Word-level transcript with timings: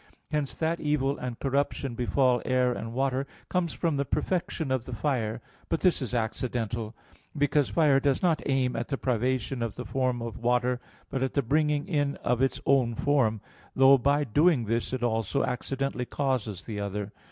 Hence 0.31 0.55
that 0.55 0.79
evil 0.79 1.15
and 1.19 1.37
corruption 1.39 1.93
befall 1.93 2.41
air 2.43 2.73
and 2.73 2.91
water 2.91 3.27
comes 3.49 3.71
from 3.73 3.97
the 3.97 4.03
perfection 4.03 4.71
of 4.71 4.85
the 4.85 4.95
fire: 4.95 5.43
but 5.69 5.81
this 5.81 6.01
is 6.01 6.15
accidental; 6.15 6.95
because 7.37 7.69
fire 7.69 7.99
does 7.99 8.23
not 8.23 8.41
aim 8.47 8.75
at 8.75 8.87
the 8.87 8.97
privation 8.97 9.61
of 9.61 9.75
the 9.75 9.85
form 9.85 10.19
of 10.19 10.39
water, 10.39 10.81
but 11.11 11.21
at 11.21 11.35
the 11.35 11.43
bringing 11.43 11.87
in 11.87 12.15
of 12.23 12.41
its 12.41 12.59
own 12.65 12.95
form, 12.95 13.41
though 13.75 13.99
by 13.99 14.23
doing 14.23 14.65
this 14.65 14.91
it 14.91 15.03
also 15.03 15.43
accidentally 15.43 16.05
causes 16.05 16.63
the 16.63 16.79
other. 16.79 17.11